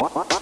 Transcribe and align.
Bueno, 0.00 0.39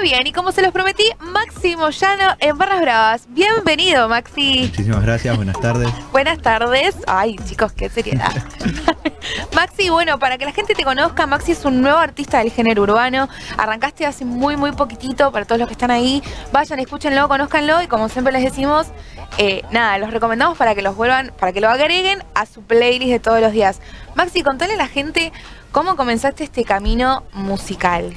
muy 0.00 0.08
bien, 0.08 0.26
y 0.26 0.32
como 0.32 0.50
se 0.50 0.62
los 0.62 0.72
prometí, 0.72 1.04
Máximo 1.18 1.90
Llano 1.90 2.34
en 2.38 2.56
Barras 2.56 2.80
Bravas. 2.80 3.26
Bienvenido, 3.28 4.08
Maxi. 4.08 4.60
Muchísimas 4.62 5.02
gracias, 5.02 5.36
buenas 5.36 5.60
tardes. 5.60 5.90
Buenas 6.12 6.38
tardes. 6.40 6.96
Ay, 7.06 7.36
chicos, 7.44 7.72
qué 7.72 7.90
seriedad. 7.90 8.32
Maxi, 9.54 9.90
bueno, 9.90 10.18
para 10.18 10.38
que 10.38 10.46
la 10.46 10.52
gente 10.52 10.74
te 10.74 10.84
conozca, 10.84 11.26
Maxi 11.26 11.52
es 11.52 11.66
un 11.66 11.82
nuevo 11.82 11.98
artista 11.98 12.38
del 12.38 12.50
género 12.50 12.84
urbano. 12.84 13.28
Arrancaste 13.58 14.06
hace 14.06 14.24
muy, 14.24 14.56
muy 14.56 14.72
poquitito 14.72 15.30
para 15.32 15.44
todos 15.44 15.58
los 15.58 15.68
que 15.68 15.74
están 15.74 15.90
ahí. 15.90 16.22
Vayan, 16.50 16.78
escúchenlo, 16.78 17.28
conózcanlo 17.28 17.82
y 17.82 17.86
como 17.86 18.08
siempre 18.08 18.32
les 18.32 18.42
decimos, 18.42 18.86
eh, 19.36 19.62
nada, 19.70 19.98
los 19.98 20.12
recomendamos 20.12 20.56
para 20.56 20.74
que 20.74 20.80
los 20.80 20.96
vuelvan, 20.96 21.30
para 21.38 21.52
que 21.52 21.60
lo 21.60 21.68
agreguen 21.68 22.24
a 22.34 22.46
su 22.46 22.62
playlist 22.62 23.12
de 23.12 23.20
todos 23.20 23.42
los 23.42 23.52
días. 23.52 23.80
Maxi, 24.14 24.42
contale 24.42 24.74
a 24.74 24.78
la 24.78 24.88
gente 24.88 25.30
cómo 25.72 25.94
comenzaste 25.94 26.42
este 26.42 26.64
camino 26.64 27.22
musical. 27.34 28.16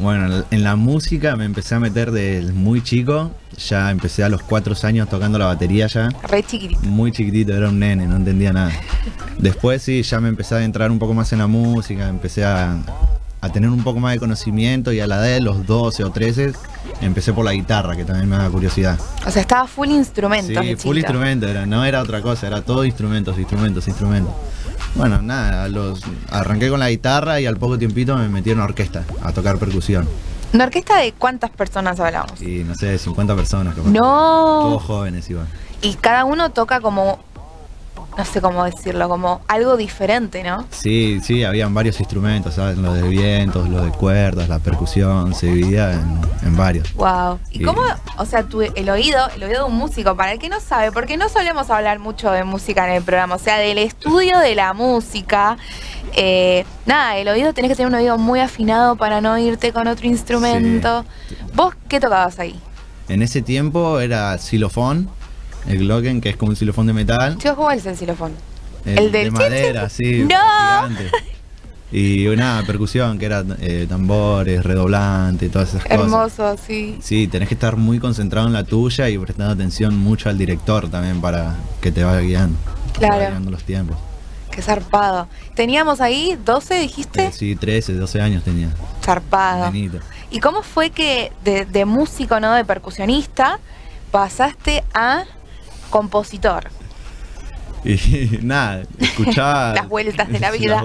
Bueno, 0.00 0.44
en 0.50 0.64
la 0.64 0.76
música 0.76 1.36
me 1.36 1.44
empecé 1.44 1.74
a 1.74 1.80
meter 1.80 2.10
desde 2.10 2.52
muy 2.52 2.82
chico. 2.82 3.30
Ya 3.68 3.90
empecé 3.90 4.24
a 4.24 4.28
los 4.30 4.42
cuatro 4.42 4.74
años 4.82 5.08
tocando 5.08 5.38
la 5.38 5.46
batería 5.46 5.86
ya. 5.88 6.08
Re 6.22 6.42
chiquitito. 6.42 6.80
Muy 6.82 7.12
chiquitito, 7.12 7.54
era 7.54 7.68
un 7.68 7.78
nene, 7.78 8.06
no 8.06 8.16
entendía 8.16 8.52
nada. 8.52 8.72
Después 9.38 9.82
sí, 9.82 10.02
ya 10.02 10.20
me 10.20 10.28
empecé 10.30 10.54
a 10.54 10.64
entrar 10.64 10.90
un 10.90 10.98
poco 10.98 11.12
más 11.12 11.32
en 11.32 11.40
la 11.40 11.46
música, 11.46 12.08
empecé 12.08 12.44
a, 12.44 12.78
a 13.42 13.52
tener 13.52 13.68
un 13.68 13.82
poco 13.82 14.00
más 14.00 14.14
de 14.14 14.20
conocimiento 14.20 14.92
y 14.92 15.00
a 15.00 15.06
la 15.06 15.16
edad 15.16 15.34
de 15.34 15.40
los 15.40 15.66
12 15.66 16.04
o 16.04 16.10
13 16.10 16.52
empecé 17.02 17.32
por 17.32 17.44
la 17.44 17.52
guitarra, 17.52 17.96
que 17.96 18.04
también 18.04 18.28
me 18.28 18.36
da 18.36 18.48
curiosidad. 18.48 18.98
O 19.26 19.30
sea, 19.30 19.42
estaba 19.42 19.66
full 19.66 19.88
instrumento. 19.88 20.62
Sí, 20.62 20.76
full 20.76 20.96
instrumento 20.96 21.46
era, 21.46 21.66
no 21.66 21.84
era 21.84 22.02
otra 22.02 22.22
cosa, 22.22 22.46
era 22.46 22.62
todo 22.62 22.84
instrumentos, 22.84 23.38
instrumentos, 23.38 23.86
instrumentos. 23.88 24.32
Bueno, 24.94 25.22
nada, 25.22 25.68
los, 25.68 26.00
arranqué 26.30 26.68
con 26.68 26.80
la 26.80 26.90
guitarra 26.90 27.40
y 27.40 27.46
al 27.46 27.56
poco 27.56 27.78
tiempito 27.78 28.16
me 28.16 28.28
metí 28.28 28.50
en 28.50 28.58
una 28.58 28.64
orquesta 28.64 29.04
a 29.22 29.32
tocar 29.32 29.58
percusión. 29.58 30.08
¿Una 30.52 30.64
orquesta 30.64 30.98
de 30.98 31.12
cuántas 31.12 31.50
personas 31.50 32.00
hablamos? 32.00 32.40
Y 32.42 32.64
no 32.64 32.74
sé, 32.74 32.98
50 32.98 33.36
personas. 33.36 33.74
Capaz. 33.74 33.88
No. 33.88 34.00
Todos 34.00 34.82
jóvenes 34.82 35.30
igual. 35.30 35.46
Y 35.80 35.94
cada 35.94 36.24
uno 36.24 36.50
toca 36.50 36.80
como, 36.80 37.20
no 38.18 38.24
sé 38.24 38.40
cómo 38.40 38.64
decirlo, 38.64 39.08
como 39.08 39.40
algo 39.48 39.76
diferente, 39.76 40.42
¿no? 40.42 40.66
Sí, 40.70 41.20
sí, 41.22 41.44
habían 41.44 41.72
varios 41.72 42.00
instrumentos, 42.00 42.54
¿sabes? 42.54 42.76
Los 42.76 42.94
de 42.94 43.02
vientos, 43.08 43.68
los 43.68 43.84
de 43.84 43.90
cuerdas, 43.92 44.48
la 44.48 44.58
percusión, 44.58 45.34
se 45.34 45.46
dividía 45.46 45.92
en, 45.92 46.20
en 46.42 46.56
varios. 46.56 46.92
Wow. 46.94 47.38
¿Y 47.50 47.62
Y- 47.62 47.64
cómo, 47.64 47.82
o 48.18 48.26
sea, 48.26 48.42
tu, 48.42 48.60
el 48.62 48.90
oído, 48.90 49.20
el 49.36 49.42
oído 49.44 49.64
de 49.64 49.70
un 49.70 49.76
músico, 49.76 50.16
para 50.16 50.32
el 50.32 50.38
que 50.38 50.48
no 50.48 50.60
sabe, 50.60 50.92
porque 50.92 51.16
no 51.16 51.28
solemos 51.28 51.70
hablar 51.70 51.98
mucho 51.98 52.30
de 52.30 52.44
música 52.44 52.86
en 52.88 52.94
el 52.96 53.02
programa, 53.02 53.36
o 53.36 53.38
sea, 53.38 53.58
del 53.58 53.78
estudio 53.78 54.38
de 54.38 54.54
la 54.54 54.72
música, 54.74 55.56
eh, 56.14 56.64
nada, 56.86 57.16
el 57.16 57.28
oído 57.28 57.54
tenés 57.54 57.70
que 57.70 57.76
tener 57.76 57.88
un 57.88 57.94
oído 57.94 58.18
muy 58.18 58.40
afinado 58.40 58.96
para 58.96 59.20
no 59.20 59.38
irte 59.38 59.72
con 59.72 59.86
otro 59.86 60.06
instrumento. 60.06 61.04
¿Vos 61.54 61.74
qué 61.88 62.00
tocabas 62.00 62.38
ahí? 62.38 62.58
En 63.08 63.22
ese 63.22 63.42
tiempo 63.42 63.98
era 64.00 64.36
xilofón, 64.38 65.08
el 65.66 65.78
Glocken, 65.78 66.20
que 66.20 66.30
es 66.30 66.36
como 66.36 66.50
un 66.50 66.56
xilofón 66.56 66.86
de 66.86 66.92
metal. 66.92 67.38
¿cómo 67.54 67.70
es 67.70 67.84
el 67.86 67.96
xilofón? 67.96 68.32
El, 68.84 68.98
El 68.98 69.12
del 69.12 69.24
de 69.24 69.30
madera, 69.30 69.88
sí. 69.88 70.20
¡No! 70.22 70.28
gigante. 70.88 71.10
Y 71.92 72.28
una 72.28 72.62
percusión 72.66 73.18
que 73.18 73.26
era 73.26 73.44
eh, 73.58 73.86
tambores, 73.88 74.62
redoblante, 74.64 75.48
todas 75.48 75.70
esas 75.70 75.82
cosas. 75.82 75.98
Hermoso, 76.00 76.56
sí. 76.64 76.96
Sí, 77.02 77.26
tenés 77.26 77.48
que 77.48 77.54
estar 77.54 77.76
muy 77.76 77.98
concentrado 77.98 78.46
en 78.46 78.52
la 78.52 78.62
tuya 78.62 79.08
y 79.08 79.18
prestando 79.18 79.52
atención 79.52 79.98
mucho 79.98 80.28
al 80.28 80.38
director 80.38 80.88
también 80.88 81.20
para 81.20 81.56
que 81.80 81.90
te 81.90 82.04
vaya 82.04 82.20
guiando. 82.20 82.56
te 82.92 83.00
vaya 83.00 83.08
Claro. 83.16 83.30
guiando 83.32 83.50
los 83.50 83.64
tiempos. 83.64 83.96
Qué 84.52 84.62
zarpado. 84.62 85.26
Teníamos 85.56 86.00
ahí 86.00 86.38
12, 86.44 86.74
dijiste. 86.78 87.26
Eh, 87.26 87.32
sí, 87.32 87.56
13, 87.56 87.94
12 87.94 88.20
años 88.20 88.44
tenía. 88.44 88.68
Zarpado. 89.04 89.64
Nenito. 89.72 89.98
¿Y 90.30 90.38
cómo 90.38 90.62
fue 90.62 90.90
que 90.90 91.32
de, 91.44 91.64
de 91.66 91.84
músico, 91.86 92.38
no 92.38 92.54
de 92.54 92.64
percusionista, 92.64 93.58
pasaste 94.12 94.84
a 94.94 95.24
compositor? 95.90 96.64
Y 97.84 98.38
nada, 98.42 98.82
escuchaba. 98.98 99.74
Las 99.74 99.88
vueltas 99.88 100.28
de 100.28 100.40
la 100.40 100.50
vida. 100.58 100.82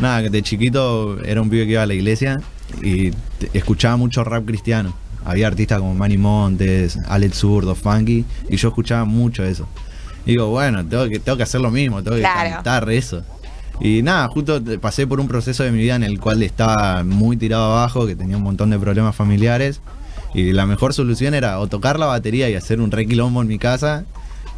Nada, 0.00 0.22
que 0.22 0.30
de 0.30 0.42
chiquito 0.42 1.22
era 1.24 1.40
un 1.42 1.48
pibe 1.50 1.66
que 1.66 1.72
iba 1.72 1.82
a 1.82 1.86
la 1.86 1.94
iglesia 1.94 2.40
y 2.82 3.10
escuchaba 3.52 3.96
mucho 3.96 4.24
rap 4.24 4.44
cristiano. 4.44 4.94
Había 5.24 5.46
artistas 5.46 5.78
como 5.78 5.94
Manny 5.94 6.18
Montes, 6.18 6.98
Alex 7.08 7.38
Zurdo, 7.38 7.74
Funky, 7.76 8.24
y 8.48 8.56
yo 8.56 8.68
escuchaba 8.68 9.04
mucho 9.04 9.44
eso. 9.44 9.68
Y 10.26 10.32
digo, 10.32 10.48
bueno, 10.48 10.84
tengo 10.84 11.08
que, 11.08 11.18
tengo 11.20 11.36
que 11.36 11.44
hacer 11.44 11.60
lo 11.60 11.70
mismo, 11.70 12.02
tengo 12.02 12.16
que 12.16 12.22
Claro. 12.22 12.50
cantar 12.56 12.90
eso. 12.90 13.22
Y 13.80 14.02
nada, 14.02 14.28
justo 14.28 14.60
pasé 14.80 15.06
por 15.06 15.18
un 15.20 15.28
proceso 15.28 15.62
de 15.64 15.72
mi 15.72 15.78
vida 15.78 15.94
en 15.96 16.02
el 16.02 16.20
cual 16.20 16.42
estaba 16.42 17.02
muy 17.04 17.36
tirado 17.36 17.64
abajo, 17.72 18.06
que 18.06 18.14
tenía 18.16 18.36
un 18.36 18.42
montón 18.42 18.70
de 18.70 18.78
problemas 18.78 19.14
familiares. 19.16 19.80
Y 20.34 20.52
la 20.52 20.66
mejor 20.66 20.94
solución 20.94 21.34
era 21.34 21.58
o 21.60 21.66
tocar 21.66 21.98
la 21.98 22.06
batería 22.06 22.48
y 22.48 22.54
hacer 22.54 22.80
un 22.80 22.90
re 22.90 23.06
quilombo 23.06 23.42
en 23.42 23.48
mi 23.48 23.58
casa, 23.58 24.04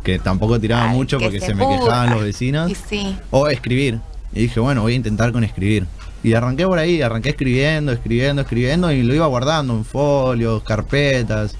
que 0.02 0.18
tampoco 0.18 0.60
tiraba 0.60 0.90
Ay, 0.90 0.96
mucho 0.96 1.18
que 1.18 1.24
porque 1.24 1.40
se 1.40 1.46
se, 1.46 1.54
me 1.54 1.66
quejaban 1.66 2.10
los 2.10 2.22
vecinos. 2.22 2.70
Y 2.70 2.74
sí. 2.74 3.16
O 3.30 3.48
escribir. 3.48 4.00
Y 4.32 4.42
dije, 4.42 4.60
bueno, 4.60 4.82
voy 4.82 4.92
a 4.92 4.96
intentar 4.96 5.32
con 5.32 5.44
escribir. 5.44 5.86
Y 6.22 6.32
arranqué 6.34 6.66
por 6.66 6.78
ahí, 6.78 7.02
arranqué 7.02 7.30
escribiendo, 7.30 7.92
escribiendo, 7.92 8.42
escribiendo 8.42 8.90
y 8.90 9.02
lo 9.02 9.14
iba 9.14 9.26
guardando 9.26 9.74
en 9.74 9.84
folios, 9.84 10.62
carpetas. 10.62 11.54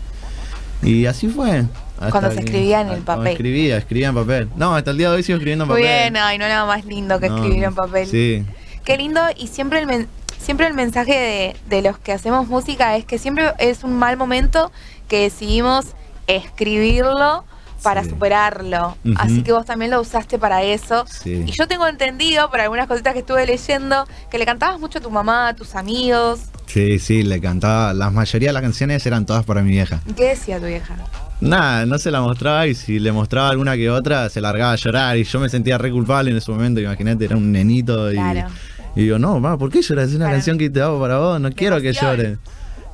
Y 0.83 1.07
así 1.07 1.29
fue. 1.29 1.65
Cuando 2.11 2.31
se 2.31 2.41
escribía 2.41 2.81
en 2.81 2.89
el 2.89 3.03
papel. 3.03 3.29
Escribía, 3.29 3.77
escribía 3.77 4.09
en 4.09 4.15
papel. 4.15 4.49
No, 4.57 4.75
hasta 4.75 4.91
el 4.91 4.99
día 4.99 5.11
de 5.11 5.17
hoy 5.17 5.23
sigo 5.23 5.37
escribiendo 5.37 5.65
en 5.65 5.71
Muy 5.71 5.83
papel. 5.83 6.13
bien, 6.13 6.17
ay, 6.17 6.39
no 6.39 6.47
nada 6.47 6.67
más 6.67 6.85
lindo 6.85 7.21
que 7.21 7.29
No, 7.29 7.37
escribir 7.37 7.65
en 7.65 7.75
papel. 7.75 8.09
Sí, 8.09 8.45
Qué 8.85 8.99
lindo 8.99 9.21
y 9.37 9.47
siempre 9.47 9.81
el, 9.81 10.09
siempre 10.45 10.67
el 10.67 10.75
mensaje 10.75 11.13
de, 11.13 11.57
de 11.77 11.83
los 11.83 11.99
que 11.99 12.13
hacemos 12.13 12.47
música 12.49 12.97
es 12.97 13.05
que 13.05 13.19
siempre 13.19 13.53
es 13.59 13.83
un 13.85 13.95
mal 13.99 14.17
momento 14.17 14.71
que 15.09 15.23
decidimos 15.23 15.87
escribirlo 16.27 17.45
para 17.83 18.03
Sí. 18.03 18.11
superarlo. 18.11 18.97
Así 19.17 19.43
que 19.43 19.53
vos 19.53 19.67
también 19.67 19.91
lo 19.91 20.01
usaste 20.01 20.39
para 20.39 20.63
eso. 20.63 21.05
sí. 21.07 21.45
Y 21.47 21.53
yo 21.53 21.67
tengo 21.69 21.87
entendido, 21.87 22.51
por 22.51 22.61
algunas 22.61 22.87
cositas 22.87 23.13
que 23.13 23.19
estuve 23.19 23.45
leyendo, 23.45 24.07
que 24.31 24.39
le 24.39 24.47
cantabas 24.47 24.81
mucho 24.81 25.01
a 25.01 25.03
tu 25.03 25.11
mamá, 25.11 25.49
a 25.49 25.55
tus 25.55 25.75
amigos. 25.75 26.41
Sí, 26.67 26.99
sí, 26.99 27.23
le 27.23 27.41
cantaba. 27.43 27.93
La 27.93 28.09
mayoría 28.11 28.49
de 28.49 28.53
las 28.55 28.63
canciones 28.63 29.05
eran 29.05 29.27
todas 29.27 29.45
para 29.45 29.61
mi 29.63 29.71
vieja. 29.73 30.01
¿Y 30.09 30.15
¿Qué 30.15 30.29
decía 30.31 30.59
tu 30.59 30.65
vieja? 30.67 30.97
Nada, 31.43 31.85
no 31.85 31.99
se 31.99 32.11
la 32.11 32.23
mostraba 32.23 32.67
y 32.67 32.75
si 32.75 32.99
le 32.99 33.13
mostraba 33.13 33.51
alguna 33.51 33.77
que 33.77 33.91
otra 33.91 34.31
se 34.31 34.41
largaba 34.41 34.73
a 34.73 34.77
llorar 34.77 35.19
y 35.19 35.25
yo 35.25 35.39
me 35.41 35.51
sentía 35.51 35.77
re 35.77 35.91
culpable 35.91 36.31
en 36.31 36.39
ese 36.39 36.51
momento, 36.51 36.81
imagínate, 36.81 37.27
era 37.27 37.37
un 37.37 37.53
nenito 37.53 38.11
y, 38.11 38.15
Claro. 38.15 38.49
Y 38.97 39.03
digo, 39.03 39.19
no, 39.19 39.41
mamá, 39.41 39.59
¿por 39.59 39.71
qué 39.71 39.83
lloras? 39.83 40.11
Es 40.11 40.17
una 40.17 40.31
canción 40.31 40.59
que 40.59 40.71
te 40.71 40.81
hago 40.81 41.01
para 41.01 41.19
vos, 41.19 41.41
no 41.41 41.51
quiero 41.53 41.81
que 41.81 41.93
llores. 41.93 42.39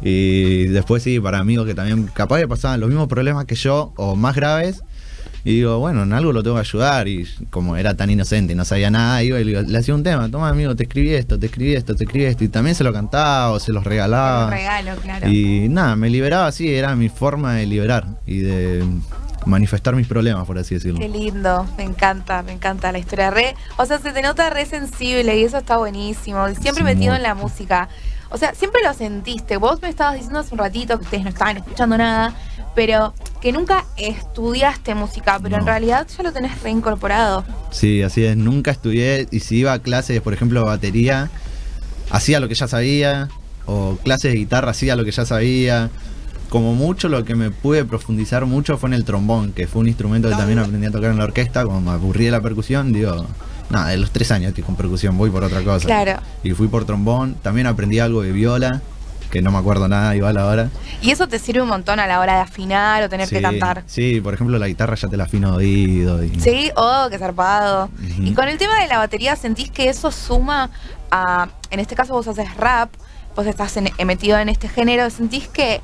Y 0.02 0.64
después 0.66 1.02
sí, 1.02 1.20
para 1.20 1.38
amigos 1.38 1.66
que 1.66 1.74
también 1.74 2.06
capaz 2.14 2.40
que 2.40 2.48
pasaban 2.48 2.80
los 2.80 2.88
mismos 2.88 3.08
problemas 3.08 3.44
que 3.44 3.54
yo 3.54 3.92
o 3.96 4.16
más 4.16 4.34
graves. 4.34 4.82
Y 5.42 5.56
digo, 5.56 5.78
bueno, 5.78 6.02
en 6.02 6.12
algo 6.12 6.32
lo 6.32 6.42
tengo 6.42 6.56
que 6.56 6.60
ayudar. 6.60 7.08
Y 7.08 7.26
como 7.50 7.76
era 7.76 7.94
tan 7.94 8.10
inocente 8.10 8.52
y 8.52 8.56
no 8.56 8.64
sabía 8.64 8.90
nada, 8.90 9.22
iba 9.22 9.40
y 9.40 9.44
le, 9.44 9.62
le 9.62 9.78
hacía 9.78 9.94
un 9.94 10.02
tema. 10.02 10.30
Toma, 10.30 10.48
amigo, 10.48 10.74
te 10.76 10.84
escribí 10.84 11.14
esto, 11.14 11.38
te 11.38 11.46
escribí 11.46 11.74
esto, 11.74 11.94
te 11.94 12.04
escribí 12.04 12.24
esto. 12.26 12.44
Y 12.44 12.48
también 12.48 12.74
se 12.74 12.84
lo 12.84 12.92
cantaba 12.92 13.50
o 13.50 13.60
se 13.60 13.72
los 13.72 13.84
regalaba. 13.84 14.50
Regalo, 14.50 14.96
claro. 15.02 15.28
Y 15.28 15.68
nada, 15.68 15.96
me 15.96 16.10
liberaba 16.10 16.46
así, 16.46 16.68
era 16.68 16.94
mi 16.94 17.08
forma 17.08 17.54
de 17.54 17.66
liberar 17.66 18.06
y 18.26 18.38
de 18.38 18.84
manifestar 19.46 19.94
mis 19.96 20.06
problemas, 20.06 20.46
por 20.46 20.58
así 20.58 20.74
decirlo. 20.74 20.98
Qué 21.00 21.08
lindo, 21.08 21.66
me 21.76 21.84
encanta, 21.84 22.42
me 22.42 22.52
encanta 22.52 22.92
la 22.92 22.98
historia. 22.98 23.30
Re, 23.30 23.54
o 23.76 23.86
sea, 23.86 23.98
se 23.98 24.12
te 24.12 24.22
nota 24.22 24.50
re 24.50 24.66
sensible 24.66 25.38
y 25.38 25.44
eso 25.44 25.58
está 25.58 25.76
buenísimo. 25.78 26.46
Siempre 26.48 26.74
Sí, 26.74 26.82
metido 26.82 27.08
muy. 27.12 27.16
en 27.16 27.22
la 27.22 27.34
música. 27.34 27.88
O 28.30 28.38
sea, 28.38 28.54
siempre 28.54 28.80
lo 28.84 28.92
sentiste. 28.94 29.56
Vos 29.56 29.82
me 29.82 29.88
estabas 29.88 30.14
diciendo 30.14 30.38
hace 30.40 30.54
un 30.54 30.58
ratito 30.58 30.98
que 30.98 31.04
ustedes 31.04 31.24
no 31.24 31.30
estaban 31.30 31.56
escuchando 31.56 31.98
nada, 31.98 32.34
pero 32.76 33.12
que 33.40 33.50
nunca 33.50 33.84
estudiaste 33.96 34.94
música, 34.94 35.38
pero 35.42 35.56
en 35.56 35.66
realidad 35.66 36.06
ya 36.16 36.22
lo 36.22 36.32
tenés 36.32 36.62
reincorporado. 36.62 37.44
Sí, 37.70 38.02
así 38.02 38.24
es, 38.24 38.36
nunca 38.36 38.70
estudié 38.70 39.26
y 39.32 39.40
si 39.40 39.56
iba 39.56 39.72
a 39.72 39.78
clases, 39.80 40.20
por 40.20 40.32
ejemplo, 40.32 40.60
de 40.60 40.66
batería, 40.66 41.28
hacía 42.10 42.38
lo 42.38 42.46
que 42.48 42.54
ya 42.54 42.68
sabía, 42.68 43.28
o 43.66 43.96
clases 44.04 44.32
de 44.32 44.38
guitarra, 44.38 44.70
hacía 44.70 44.94
lo 44.96 45.04
que 45.04 45.10
ya 45.10 45.24
sabía. 45.24 45.90
Como 46.50 46.74
mucho 46.74 47.08
lo 47.08 47.24
que 47.24 47.34
me 47.36 47.50
pude 47.50 47.84
profundizar 47.84 48.44
mucho 48.44 48.76
fue 48.76 48.88
en 48.90 48.94
el 48.94 49.04
trombón, 49.04 49.52
que 49.52 49.66
fue 49.68 49.80
un 49.80 49.88
instrumento 49.88 50.28
que 50.28 50.34
también 50.34 50.58
aprendí 50.58 50.86
a 50.86 50.90
tocar 50.90 51.10
en 51.12 51.18
la 51.18 51.24
orquesta, 51.24 51.64
como 51.64 51.80
me 51.80 51.92
aburrí 51.92 52.24
de 52.26 52.32
la 52.32 52.40
percusión, 52.40 52.92
digo, 52.92 53.24
nada, 53.70 53.88
de 53.88 53.96
los 53.98 54.10
tres 54.10 54.32
años 54.32 54.48
estoy 54.48 54.64
con 54.64 54.74
percusión, 54.74 55.16
voy 55.16 55.30
por 55.30 55.44
otra 55.44 55.62
cosa. 55.62 55.86
Claro. 55.86 56.20
Y 56.42 56.50
fui 56.50 56.66
por 56.66 56.84
trombón, 56.84 57.34
también 57.34 57.68
aprendí 57.68 58.00
algo 58.00 58.22
de 58.22 58.32
viola, 58.32 58.82
que 59.30 59.42
no 59.42 59.52
me 59.52 59.58
acuerdo 59.58 59.86
nada 59.86 60.16
igual 60.16 60.36
ahora. 60.38 60.70
Y 61.00 61.12
eso 61.12 61.28
te 61.28 61.38
sirve 61.38 61.62
un 61.62 61.68
montón 61.68 62.00
a 62.00 62.08
la 62.08 62.18
hora 62.18 62.34
de 62.34 62.40
afinar 62.40 63.00
o 63.04 63.08
tener 63.08 63.28
que 63.28 63.40
cantar. 63.40 63.84
Sí, 63.86 64.20
por 64.20 64.34
ejemplo, 64.34 64.58
la 64.58 64.66
guitarra 64.66 64.96
ya 64.96 65.06
te 65.06 65.16
la 65.16 65.24
afino 65.24 65.54
oído. 65.54 66.24
Y, 66.24 66.30
Sí, 66.40 66.72
oh, 66.74 67.06
qué 67.10 67.18
zarpado. 67.18 67.90
Y 68.18 68.32
con 68.34 68.48
el 68.48 68.58
tema 68.58 68.74
de 68.80 68.88
la 68.88 68.98
batería, 68.98 69.36
¿sentís 69.36 69.70
que 69.70 69.88
eso 69.88 70.10
suma 70.10 70.70
a, 71.12 71.48
en 71.70 71.78
este 71.78 71.94
caso 71.94 72.12
vos 72.14 72.26
haces 72.26 72.56
rap, 72.56 72.90
vos 73.36 73.46
estás 73.46 73.76
en- 73.76 73.90
metido 74.04 74.36
en 74.36 74.48
este 74.48 74.68
género, 74.68 75.08
¿sentís 75.10 75.46
que 75.46 75.80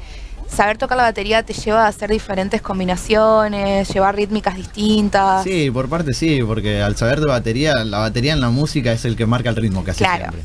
saber 0.49 0.79
tocar 0.79 0.97
la 0.97 1.05
batería 1.05 1.43
te 1.43 1.53
lleva 1.53 1.85
a 1.85 1.89
hacer 1.89 2.11
diferentes 2.11 2.63
combinaciones, 2.63 3.89
llevar 3.93 4.17
rítmicas 4.17 4.57
distintas? 4.57 5.45
Sí, 5.45 5.71
por 5.71 5.89
parte 5.89 6.13
sí, 6.15 6.41
porque 6.47 6.83
al 6.83 6.97
saber 6.97 7.21
de 7.21 7.27
batería, 7.27 7.73
la 7.85 7.99
batería 7.99 8.33
en 8.33 8.41
la 8.41 8.51
música 8.51 8.93
es 8.93 9.05
el 9.05 9.17
que 9.17 9.27
marca 9.27 9.51
el 9.51 9.57
ritmo 9.57 9.85
casi 9.85 9.99
Claro. 9.99 10.31
siempre. 10.31 10.43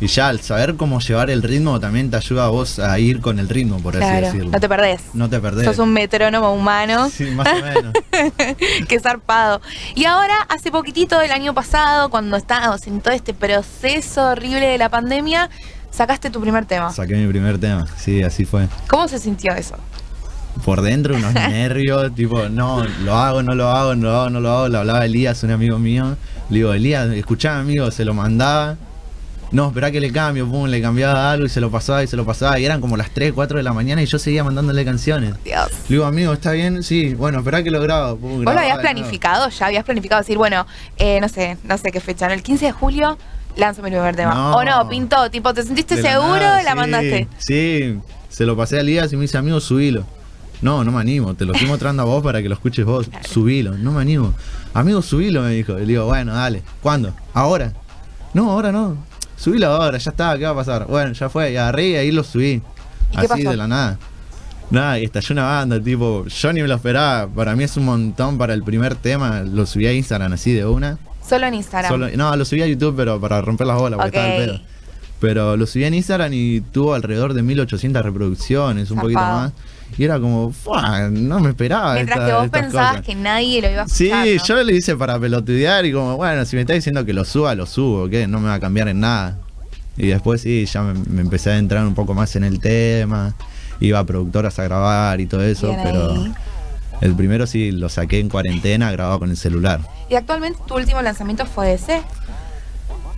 Y 0.00 0.08
ya 0.08 0.28
al 0.28 0.40
saber 0.40 0.76
cómo 0.76 1.00
llevar 1.00 1.30
el 1.30 1.42
ritmo 1.42 1.80
también 1.80 2.10
te 2.10 2.18
ayuda 2.18 2.44
a 2.44 2.48
vos 2.48 2.78
a 2.78 2.98
ir 2.98 3.20
con 3.22 3.38
el 3.38 3.48
ritmo, 3.48 3.78
por 3.78 3.96
así 3.96 4.20
decirlo. 4.20 4.50
no 4.50 4.60
te 4.60 4.68
perdés. 4.68 5.00
No 5.14 5.30
te 5.30 5.40
perdés. 5.40 5.64
Sos 5.64 5.78
un 5.78 5.92
metrónomo 5.92 6.52
humano. 6.52 7.08
Sí, 7.08 7.24
más 7.24 7.48
o 7.48 7.62
menos. 7.62 7.94
Qué 8.88 9.00
zarpado. 9.00 9.62
Y 9.94 10.04
ahora, 10.04 10.34
hace 10.50 10.70
poquitito 10.70 11.18
del 11.18 11.32
año 11.32 11.54
pasado, 11.54 12.10
cuando 12.10 12.36
estábamos 12.36 12.86
en 12.86 13.00
todo 13.00 13.14
este 13.14 13.32
proceso 13.32 14.28
horrible 14.28 14.66
de 14.66 14.76
la 14.76 14.90
pandemia, 14.90 15.48
sacaste 15.90 16.28
tu 16.28 16.42
primer 16.42 16.66
tema. 16.66 16.92
Saqué 16.92 17.14
mi 17.14 17.26
primer 17.26 17.58
tema, 17.58 17.86
sí, 17.96 18.22
así 18.22 18.44
fue. 18.44 18.68
¿Cómo 18.88 19.08
se 19.08 19.18
sintió 19.18 19.54
eso? 19.54 19.76
Por 20.62 20.82
dentro 20.82 21.16
unos 21.16 21.32
nervios, 21.34 22.14
tipo, 22.14 22.50
no, 22.50 22.84
lo 23.02 23.14
hago, 23.14 23.42
no 23.42 23.54
lo 23.54 23.70
hago, 23.70 23.94
no 23.94 24.10
lo 24.10 24.16
hago, 24.16 24.30
no 24.30 24.40
lo 24.40 24.50
hago. 24.50 24.68
Le 24.68 24.76
hablaba 24.78 25.00
a 25.00 25.04
Elías, 25.06 25.42
un 25.42 25.52
amigo 25.52 25.78
mío. 25.78 26.18
Le 26.50 26.56
digo, 26.56 26.74
Elías, 26.74 27.08
escuchá, 27.08 27.58
amigo, 27.58 27.90
se 27.90 28.04
lo 28.04 28.12
mandaba. 28.12 28.76
No, 29.52 29.68
esperá 29.68 29.90
que 29.90 30.00
le 30.00 30.10
cambio, 30.10 30.46
pum, 30.46 30.66
le 30.68 30.82
cambiaba 30.82 31.30
algo 31.30 31.46
y 31.46 31.48
se 31.48 31.60
lo 31.60 31.70
pasaba 31.70 32.02
y 32.02 32.06
se 32.06 32.16
lo 32.16 32.24
pasaba. 32.24 32.58
Y 32.58 32.64
eran 32.64 32.80
como 32.80 32.96
las 32.96 33.10
3, 33.10 33.32
4 33.32 33.58
de 33.58 33.62
la 33.62 33.72
mañana 33.72 34.02
y 34.02 34.06
yo 34.06 34.18
seguía 34.18 34.42
mandándole 34.42 34.84
canciones. 34.84 35.34
Dios. 35.44 35.70
Le 35.88 35.96
digo, 35.96 36.04
amigo, 36.04 36.32
¿está 36.32 36.52
bien? 36.52 36.82
Sí, 36.82 37.14
bueno, 37.14 37.38
esperá 37.38 37.62
que 37.62 37.70
lo 37.70 37.80
grabo. 37.80 38.16
Pum, 38.16 38.44
¿Vos 38.44 38.54
lo 38.54 38.60
habías 38.60 38.78
planificado? 38.78 39.48
¿Ya 39.48 39.66
habías 39.66 39.84
planificado 39.84 40.20
decir, 40.20 40.36
bueno, 40.36 40.66
eh, 40.98 41.20
no 41.20 41.28
sé, 41.28 41.58
no 41.64 41.78
sé 41.78 41.92
qué 41.92 42.00
fecha, 42.00 42.26
¿no? 42.26 42.34
El 42.34 42.42
15 42.42 42.66
de 42.66 42.72
julio 42.72 43.18
lanzo 43.56 43.82
mi 43.82 43.90
primer 43.90 44.16
tema. 44.16 44.34
No. 44.34 44.56
O 44.56 44.64
no, 44.64 44.88
pintó, 44.88 45.30
tipo, 45.30 45.54
¿te 45.54 45.62
sentiste 45.62 46.00
seguro? 46.00 46.36
nada, 46.36 46.62
la 46.62 46.72
sí, 46.72 46.76
mandaste. 46.76 47.28
Sí, 47.38 47.98
se 48.28 48.46
lo 48.46 48.56
pasé 48.56 48.78
a 48.78 48.80
Elías 48.80 49.12
y 49.12 49.16
me 49.16 49.22
dice, 49.22 49.38
amigo, 49.38 49.60
subilo. 49.60 50.04
No, 50.62 50.84
no 50.84 50.92
me 50.92 51.00
animo, 51.00 51.34
te 51.34 51.44
lo 51.44 51.52
estoy 51.52 51.68
mostrando 51.68 52.02
a 52.02 52.06
vos 52.06 52.22
para 52.22 52.40
que 52.40 52.48
lo 52.48 52.54
escuches 52.54 52.84
vos. 52.84 53.10
Subilo, 53.28 53.76
no 53.76 53.92
me 53.92 54.00
animo. 54.00 54.32
Amigo, 54.72 55.02
subilo, 55.02 55.42
me 55.42 55.50
dijo. 55.50 55.74
Y 55.74 55.80
le 55.80 55.86
digo, 55.86 56.06
bueno, 56.06 56.34
dale. 56.34 56.62
¿Cuándo? 56.82 57.14
¿Ahora? 57.34 57.72
No, 58.32 58.50
ahora 58.50 58.72
no. 58.72 58.96
Subilo 59.36 59.66
ahora, 59.68 59.98
ya 59.98 60.10
está, 60.10 60.36
¿qué 60.38 60.44
va 60.44 60.50
a 60.50 60.54
pasar? 60.54 60.86
Bueno, 60.86 61.12
ya 61.12 61.28
fue, 61.28 61.52
y 61.52 61.56
agarré 61.56 61.88
y 61.90 61.96
ahí 61.96 62.10
lo 62.12 62.22
subí. 62.24 62.62
¿Y 63.12 63.16
qué 63.16 63.26
Así 63.26 63.42
de 63.42 63.56
la 63.56 63.68
nada. 63.68 63.98
Nada, 64.70 64.98
y 64.98 65.04
estalló 65.04 65.32
una 65.34 65.44
banda, 65.44 65.80
tipo, 65.80 66.26
yo 66.26 66.52
ni 66.52 66.60
me 66.62 66.68
lo 66.68 66.74
esperaba. 66.74 67.28
Para 67.28 67.54
mí 67.54 67.62
es 67.64 67.76
un 67.76 67.84
montón 67.84 68.36
para 68.38 68.52
el 68.54 68.62
primer 68.64 68.96
tema. 68.96 69.42
Lo 69.42 69.64
subí 69.66 69.86
a 69.86 69.92
Instagram 69.92 70.32
así 70.32 70.52
de 70.52 70.64
una. 70.66 70.98
Solo 71.28 71.46
en 71.46 71.54
Instagram. 71.54 71.90
Solo- 71.90 72.08
no, 72.16 72.34
lo 72.34 72.44
subí 72.44 72.62
a 72.62 72.66
YouTube, 72.66 72.94
pero 72.96 73.20
para 73.20 73.40
romper 73.42 73.66
las 73.66 73.76
bolas, 73.78 73.98
porque 74.00 74.18
Ok. 74.18 74.24
estaba 74.24 74.34
el 74.42 74.50
pedo. 74.50 74.60
Pero 75.20 75.56
lo 75.56 75.66
subí 75.66 75.84
en 75.84 75.94
Instagram 75.94 76.32
y 76.32 76.60
tuvo 76.60 76.94
alrededor 76.94 77.32
de 77.34 77.42
1800 77.42 78.02
reproducciones, 78.04 78.90
un 78.90 78.98
poquito 78.98 79.20
más. 79.20 79.52
Y 79.98 80.04
era 80.04 80.18
como, 80.20 80.50
"Fua, 80.52 81.08
no 81.10 81.40
me 81.40 81.50
esperaba. 81.50 81.94
Mientras 81.94 82.18
esta- 82.18 82.26
que 82.26 82.32
vos 82.40 82.48
pensabas 82.50 82.90
cosas". 82.90 83.06
que 83.06 83.14
nadie 83.14 83.62
lo 83.62 83.70
iba 83.70 83.82
a 83.82 83.88
Sí, 83.88 84.06
escuchar, 84.10 84.26
¿no? 84.36 84.44
yo 84.46 84.64
le 84.64 84.72
hice 84.74 84.96
para 84.96 85.18
pelotudear 85.18 85.86
y 85.86 85.92
como, 85.92 86.16
bueno, 86.16 86.44
si 86.44 86.56
me 86.56 86.62
está 86.62 86.74
diciendo 86.74 87.04
que 87.06 87.12
lo 87.12 87.24
suba, 87.24 87.54
lo 87.54 87.64
subo, 87.66 88.08
que 88.08 88.26
no 88.26 88.38
me 88.40 88.48
va 88.48 88.54
a 88.54 88.60
cambiar 88.60 88.88
en 88.88 89.00
nada. 89.00 89.38
Y 89.96 90.08
después 90.08 90.42
sí, 90.42 90.66
ya 90.66 90.82
me, 90.82 90.92
me 91.08 91.22
empecé 91.22 91.50
a 91.52 91.58
entrar 91.58 91.86
un 91.86 91.94
poco 91.94 92.12
más 92.14 92.36
en 92.36 92.44
el 92.44 92.60
tema. 92.60 93.34
Iba 93.80 93.98
a 94.00 94.04
productoras 94.04 94.58
a 94.58 94.64
grabar 94.64 95.20
y 95.20 95.26
todo 95.26 95.42
eso, 95.42 95.68
Bien 95.68 95.80
pero 95.82 96.10
ahí. 96.12 96.34
el 97.00 97.14
primero 97.14 97.46
sí 97.46 97.70
lo 97.72 97.88
saqué 97.88 98.20
en 98.20 98.28
cuarentena, 98.28 98.90
grabado 98.92 99.18
con 99.20 99.30
el 99.30 99.36
celular. 99.38 99.80
Y 100.10 100.14
actualmente 100.14 100.58
tu 100.66 100.74
último 100.76 101.00
lanzamiento 101.00 101.46
fue 101.46 101.72
ese. 101.74 102.02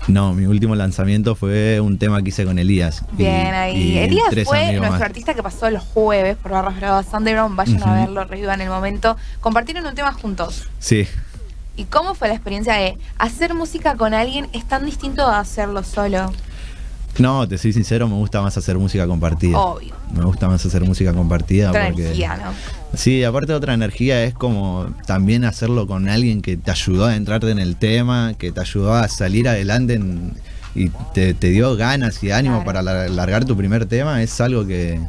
No, 0.09 0.33
mi 0.33 0.47
último 0.47 0.75
lanzamiento 0.75 1.35
fue 1.35 1.81
un 1.81 1.99
tema 1.99 2.23
que 2.23 2.31
hice 2.31 2.45
con 2.45 2.59
Elías. 2.59 3.03
y- 3.13 3.17
Bien 3.17 3.55
ahí. 3.55 3.77
y 3.77 3.99
Elías 3.99 4.29
fue 4.45 4.73
nuestro 4.73 4.91
más. 4.91 5.03
artista 5.03 5.35
que 5.35 5.43
pasó 5.43 5.69
los 5.71 5.83
jueves 5.85 6.37
por 6.37 6.53
Barras 6.53 6.77
Bravas 6.77 7.07
Underground. 7.13 7.57
Vayan 7.57 7.83
a 7.87 7.95
verlo, 7.95 8.25
revivan 8.25 8.61
el 8.63 8.69
momento. 8.71 9.17
Compartieron 9.41 9.85
un 9.87 9.95
tema 9.95 10.13
juntos. 10.13 10.67
Sí, 10.79 11.07
¿Y 11.77 11.85
cómo 11.85 12.17
fue 12.17 12.27
la 12.27 12.35
experiencia 12.35 12.75
de 12.75 12.99
hacer 13.19 13.55
música 13.55 13.95
con 13.95 14.13
alguien? 14.13 14.49
Es 14.53 14.65
tan 14.67 14.85
distinto 14.85 15.25
a 15.25 15.39
hacerlo 15.39 15.85
solo. 15.85 16.33
No, 17.19 17.47
te 17.49 17.59
soy 17.59 17.73
sincero, 17.73 18.09
me 18.09 18.15
gusta 18.15 18.41
más 18.43 18.57
hacer 18.57 18.79
música 18.79 19.07
compartida. 19.07 19.59
Obvio. 19.59 19.95
Me 20.15 20.25
gusta 20.25 20.49
más 20.49 20.65
hacer 20.65 20.83
música 20.85 21.13
compartida 21.13 21.71
Otra 21.71 21.87
porque 21.89 22.03
energía, 22.07 22.37
¿no? 22.37 22.53
Sí, 22.97 23.23
aparte 23.25 23.53
de 23.53 23.59
otra 23.59 23.75
energía 23.75 24.23
es 24.25 24.35
como 24.35 24.87
también 25.07 25.45
hacerlo 25.45 25.87
con 25.87 26.09
alguien 26.09 26.41
que 26.43 26.57
te 26.57 26.71
ayudó 26.71 27.07
a 27.07 27.17
entrarte 27.17 27.51
en 27.51 27.59
el 27.59 27.77
tema, 27.77 28.35
que 28.39 28.53
te 28.53 28.61
ayudó 28.61 28.95
a 28.95 29.09
salir 29.09 29.49
adelante 29.49 29.95
en- 29.95 30.33
y 30.75 30.91
te, 31.13 31.35
te 31.35 31.49
dio 31.51 31.77
ganas 31.77 32.23
y 32.23 32.31
ánimo 32.31 32.63
Claro. 32.63 32.67
para 32.67 32.83
la- 32.83 33.09
largar 33.09 33.45
tu 33.45 33.57
primer 33.57 33.87
tema, 33.87 34.23
es 34.23 34.41
algo 34.41 34.67
que 34.67 35.01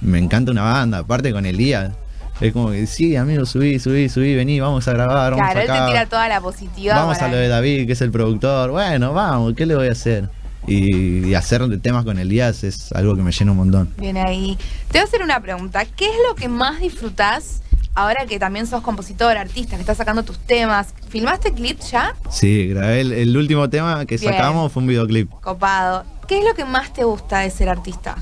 me 0.00 0.18
encanta 0.18 0.50
una 0.52 0.62
banda, 0.62 0.98
aparte 0.98 1.32
con 1.32 1.46
Elías. 1.46 1.92
Es 2.38 2.52
como 2.52 2.70
que 2.70 2.86
sí, 2.86 3.16
amigo, 3.16 3.46
subí, 3.46 3.78
subí, 3.78 4.10
subí, 4.10 4.34
vení, 4.34 4.60
vamos 4.60 4.86
a 4.88 4.92
grabar, 4.92 5.32
vamos 5.32 5.46
Claro, 5.52 5.60
él 5.60 5.66
te 5.66 5.86
tira 5.90 6.04
toda 6.06 6.28
la 6.28 6.38
positiva. 6.42 6.94
Vamos 6.94 7.18
a 7.22 7.28
lo 7.28 7.36
de 7.38 7.48
David, 7.48 7.86
que 7.86 7.94
es 7.94 8.00
el 8.02 8.10
productor. 8.10 8.72
Bueno, 8.72 9.14
vamos, 9.14 9.54
¿qué 9.56 9.64
le 9.64 9.74
voy 9.74 9.88
a 9.88 9.92
hacer? 9.92 10.28
Y, 10.66 11.28
y 11.28 11.34
hacer 11.34 11.62
temas 11.80 12.04
con 12.04 12.18
Elías 12.18 12.64
es 12.64 12.92
algo 12.92 13.14
que 13.14 13.22
me 13.22 13.30
llena 13.32 13.52
un 13.52 13.58
montón. 13.58 13.92
Bien 13.98 14.16
ahí. 14.16 14.58
Te 14.90 14.98
voy 14.98 15.00
a 15.00 15.04
hacer 15.04 15.22
una 15.22 15.40
pregunta. 15.40 15.84
¿Qué 15.84 16.06
es 16.06 16.16
lo 16.28 16.34
que 16.34 16.48
más 16.48 16.80
disfrutás 16.80 17.62
ahora 17.94 18.26
que 18.26 18.38
también 18.38 18.66
sos 18.66 18.82
compositor, 18.82 19.36
artista, 19.36 19.76
que 19.76 19.82
estás 19.82 19.96
sacando 19.96 20.24
tus 20.24 20.38
temas? 20.38 20.92
¿Filmaste 21.08 21.52
clips 21.52 21.92
ya? 21.92 22.16
Sí, 22.30 22.68
grabé 22.68 23.00
el, 23.00 23.12
el 23.12 23.36
último 23.36 23.70
tema 23.70 24.04
que 24.06 24.16
Bien. 24.16 24.32
sacamos 24.32 24.72
fue 24.72 24.82
un 24.82 24.88
videoclip. 24.88 25.30
Copado. 25.40 26.04
¿Qué 26.26 26.38
es 26.38 26.44
lo 26.44 26.54
que 26.54 26.64
más 26.64 26.92
te 26.92 27.04
gusta 27.04 27.38
de 27.40 27.50
ser 27.50 27.68
artista? 27.68 28.16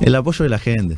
El 0.00 0.14
apoyo 0.14 0.44
de 0.44 0.48
la 0.48 0.58
gente. 0.58 0.96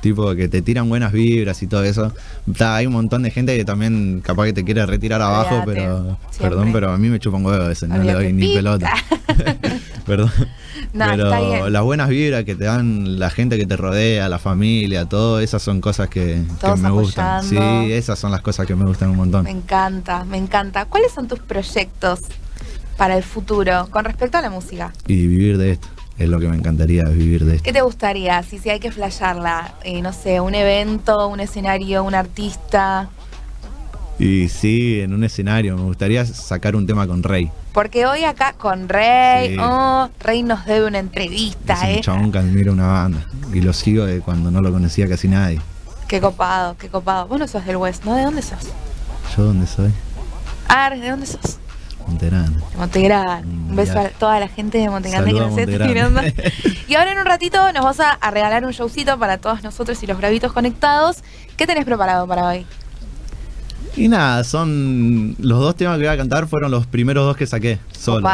Tipo 0.00 0.34
que 0.34 0.48
te 0.48 0.62
tiran 0.62 0.88
buenas 0.88 1.12
vibras 1.12 1.62
y 1.62 1.66
todo 1.66 1.82
eso. 1.84 2.12
Ta, 2.56 2.76
hay 2.76 2.86
un 2.86 2.92
montón 2.92 3.22
de 3.22 3.30
gente 3.30 3.56
que 3.56 3.64
también 3.64 4.20
capaz 4.24 4.44
que 4.46 4.52
te 4.52 4.64
quiere 4.64 4.86
retirar 4.86 5.20
abajo, 5.20 5.56
Olvídate, 5.56 5.72
pero 5.72 5.96
siempre. 6.30 6.38
perdón, 6.40 6.72
pero 6.72 6.92
a 6.92 6.98
mí 6.98 7.08
me 7.08 7.18
chupa 7.18 7.36
un 7.38 7.46
huevo 7.46 7.68
eso, 7.68 7.86
no 7.88 7.98
le 8.02 8.12
doy 8.12 8.32
ni 8.32 8.42
pip. 8.42 8.54
pelota. 8.56 8.92
perdón. 10.06 10.30
No, 10.92 11.04
pero 11.10 11.68
las 11.68 11.82
buenas 11.82 12.08
vibras 12.08 12.44
que 12.44 12.54
te 12.54 12.64
dan 12.64 13.18
la 13.18 13.28
gente 13.30 13.58
que 13.58 13.66
te 13.66 13.76
rodea, 13.76 14.28
la 14.28 14.38
familia, 14.38 15.06
todo, 15.06 15.40
esas 15.40 15.60
son 15.60 15.80
cosas 15.80 16.08
que, 16.08 16.40
que 16.60 16.76
me 16.76 16.90
gustan. 16.90 17.42
Sí, 17.42 17.58
esas 17.92 18.18
son 18.18 18.30
las 18.30 18.40
cosas 18.40 18.66
que 18.66 18.74
me 18.74 18.84
gustan 18.84 19.10
un 19.10 19.16
montón. 19.16 19.44
Me 19.44 19.50
encanta, 19.50 20.24
me 20.24 20.38
encanta. 20.38 20.86
¿Cuáles 20.86 21.12
son 21.12 21.28
tus 21.28 21.40
proyectos 21.40 22.20
para 22.96 23.16
el 23.16 23.22
futuro 23.22 23.88
con 23.90 24.04
respecto 24.04 24.38
a 24.38 24.42
la 24.42 24.50
música? 24.50 24.92
Y 25.06 25.26
vivir 25.26 25.58
de 25.58 25.72
esto, 25.72 25.88
es 26.18 26.28
lo 26.28 26.40
que 26.40 26.48
me 26.48 26.56
encantaría 26.56 27.04
vivir 27.04 27.44
de 27.44 27.52
esto. 27.56 27.64
¿Qué 27.64 27.72
te 27.72 27.80
gustaría? 27.82 28.42
Si, 28.42 28.58
si 28.58 28.70
hay 28.70 28.80
que 28.80 28.90
flashearla, 28.90 29.74
eh, 29.84 30.02
no 30.02 30.12
sé, 30.12 30.40
un 30.40 30.54
evento, 30.54 31.28
un 31.28 31.40
escenario, 31.40 32.02
un 32.04 32.14
artista. 32.14 33.08
Y 34.18 34.48
sí, 34.48 35.00
en 35.00 35.14
un 35.14 35.22
escenario, 35.22 35.76
me 35.76 35.82
gustaría 35.84 36.26
sacar 36.26 36.74
un 36.74 36.86
tema 36.86 37.06
con 37.06 37.22
Rey. 37.22 37.50
Porque 37.72 38.04
hoy 38.06 38.24
acá 38.24 38.54
con 38.58 38.88
Rey, 38.88 39.50
Sí. 39.50 39.56
oh, 39.60 40.08
Rey 40.18 40.42
nos 40.42 40.66
debe 40.66 40.86
una 40.88 40.98
entrevista, 40.98 41.74
Es 41.74 41.82
un 41.82 41.88
¿eh? 41.90 42.00
chabón 42.00 42.32
que 42.32 42.38
admira 42.38 42.72
una 42.72 42.88
banda. 42.88 43.24
Y 43.54 43.60
lo 43.60 43.72
sigo 43.72 44.04
de 44.04 44.20
cuando 44.20 44.50
no 44.50 44.60
lo 44.60 44.72
conocía 44.72 45.08
casi 45.08 45.28
nadie. 45.28 45.60
Qué 46.08 46.20
copado, 46.20 46.76
qué 46.78 46.88
copado. 46.88 47.28
Vos 47.28 47.38
no 47.38 47.46
sos 47.46 47.64
del 47.64 47.76
West, 47.76 48.04
¿no? 48.04 48.16
¿De 48.16 48.22
dónde 48.22 48.42
sos? 48.42 48.58
¿Yo 49.36 49.44
dónde 49.44 49.66
soy? 49.68 49.92
Ah, 50.68 50.90
¿de 50.90 51.08
dónde 51.08 51.26
sos? 51.26 51.57
Montegrande. 52.08 53.46
Mm, 53.46 53.70
Un 53.70 53.76
beso 53.76 53.94
ya. 53.94 54.00
a 54.02 54.08
toda 54.10 54.40
la 54.40 54.48
gente 54.48 54.78
de 54.78 54.88
Montegrande 54.88 55.32
que 55.32 55.40
nos 55.40 55.56
a 55.56 55.60
esté 55.60 55.78
mirando. 55.86 56.20
Y 56.88 56.94
ahora 56.94 57.12
en 57.12 57.18
un 57.18 57.26
ratito 57.26 57.72
nos 57.72 57.84
vas 57.84 58.00
a, 58.00 58.10
a 58.12 58.30
regalar 58.30 58.64
un 58.64 58.72
showcito 58.72 59.18
para 59.18 59.38
todos 59.38 59.62
nosotros 59.62 60.02
y 60.02 60.06
los 60.06 60.18
gravitos 60.18 60.52
conectados. 60.52 61.18
¿Qué 61.56 61.66
tenés 61.66 61.84
preparado 61.84 62.26
para 62.26 62.46
hoy? 62.46 62.66
Y 63.96 64.08
nada, 64.08 64.44
son. 64.44 65.34
Los 65.38 65.58
dos 65.60 65.74
temas 65.74 65.96
que 65.98 66.04
voy 66.04 66.14
a 66.14 66.16
cantar 66.16 66.46
fueron 66.46 66.70
los 66.70 66.86
primeros 66.86 67.24
dos 67.24 67.36
que 67.36 67.46
saqué, 67.46 67.78
solo. 67.90 68.28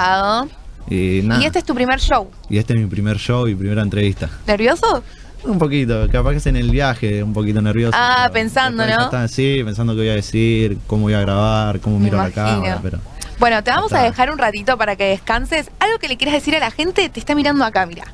Y 0.90 1.20
nada. 1.24 1.42
Y 1.42 1.46
este 1.46 1.60
es 1.60 1.64
tu 1.64 1.74
primer 1.74 1.98
show. 1.98 2.30
Y 2.50 2.58
este 2.58 2.74
es 2.74 2.80
mi 2.80 2.86
primer 2.86 3.16
show 3.16 3.48
y 3.48 3.54
primera 3.54 3.80
entrevista. 3.82 4.28
¿Nervioso? 4.46 5.02
Un 5.44 5.58
poquito, 5.58 6.08
capaz 6.10 6.30
que 6.32 6.36
es 6.38 6.46
en 6.46 6.56
el 6.56 6.70
viaje, 6.70 7.22
un 7.22 7.32
poquito 7.32 7.60
nervioso. 7.60 7.96
Ah, 7.98 8.30
pensando, 8.32 8.86
¿no? 8.86 9.04
está, 9.04 9.28
sí, 9.28 9.60
pensando 9.64 9.92
qué 9.94 10.00
voy 10.00 10.08
a 10.08 10.14
decir, 10.14 10.78
cómo 10.86 11.02
voy 11.02 11.14
a 11.14 11.20
grabar, 11.20 11.80
cómo 11.80 11.98
Me 11.98 12.04
miro 12.04 12.16
la 12.18 12.30
cámara, 12.30 12.80
pero. 12.82 12.98
Bueno, 13.38 13.62
te 13.62 13.70
vamos 13.70 13.92
a 13.92 14.02
dejar 14.02 14.30
un 14.30 14.38
ratito 14.38 14.78
para 14.78 14.96
que 14.96 15.04
descanses. 15.04 15.70
Algo 15.80 15.98
que 15.98 16.08
le 16.08 16.16
quieras 16.16 16.34
decir 16.34 16.54
a 16.56 16.60
la 16.60 16.70
gente, 16.70 17.08
te 17.08 17.20
está 17.20 17.34
mirando 17.34 17.64
acá, 17.64 17.84
mira. 17.84 18.04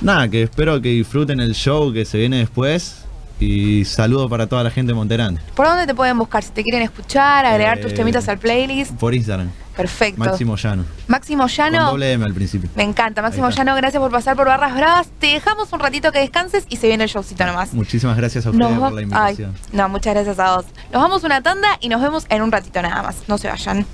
Nada, 0.00 0.28
que 0.28 0.42
espero 0.42 0.80
que 0.80 0.90
disfruten 0.90 1.40
el 1.40 1.54
show 1.54 1.92
que 1.92 2.04
se 2.04 2.18
viene 2.18 2.38
después. 2.38 3.00
Y 3.40 3.84
saludo 3.84 4.28
para 4.28 4.46
toda 4.46 4.62
la 4.62 4.70
gente 4.70 4.92
de 4.92 4.94
Monterán. 4.94 5.40
¿Por 5.56 5.66
dónde 5.66 5.86
te 5.86 5.94
pueden 5.94 6.16
buscar? 6.18 6.42
Si 6.44 6.50
te 6.50 6.62
quieren 6.62 6.82
escuchar, 6.82 7.44
agregar 7.44 7.80
tus 7.80 7.90
Eh, 7.92 7.96
temitas 7.96 8.28
al 8.28 8.38
playlist. 8.38 8.92
Por 8.92 9.12
Instagram. 9.12 9.50
Perfecto. 9.76 10.20
Máximo 10.20 10.56
Llano. 10.56 10.84
Máximo 11.08 11.42
Con 11.42 11.48
Llano. 11.50 11.90
doble 11.90 12.12
M 12.12 12.24
al 12.24 12.32
principio. 12.34 12.70
Me 12.76 12.84
encanta, 12.84 13.22
Máximo. 13.22 13.50
Llano, 13.50 13.74
gracias 13.74 14.00
por 14.00 14.10
pasar 14.12 14.36
por 14.36 14.46
Barras 14.46 14.74
Bravas. 14.74 15.08
Te 15.18 15.26
dejamos 15.28 15.72
un 15.72 15.80
ratito 15.80 16.12
que 16.12 16.20
descanses 16.20 16.64
y 16.68 16.76
se 16.76 16.86
viene 16.86 17.04
el 17.04 17.10
showcito 17.10 17.44
nomás. 17.44 17.72
Muchísimas 17.74 18.16
gracias 18.16 18.46
a 18.46 18.50
ustedes 18.50 18.78
por 18.78 18.92
la 18.92 18.98
Ay, 18.98 19.02
invitación. 19.04 19.54
no, 19.72 19.88
muchas 19.88 20.14
gracias 20.14 20.38
a 20.38 20.56
vos. 20.56 20.66
Nos 20.92 21.02
vamos 21.02 21.24
una 21.24 21.40
tanda 21.42 21.68
y 21.80 21.88
nos 21.88 22.00
vemos 22.00 22.26
en 22.28 22.42
un 22.42 22.52
ratito 22.52 22.80
nada 22.82 23.02
más. 23.02 23.16
No 23.28 23.36
se 23.38 23.48
vayan. 23.48 23.84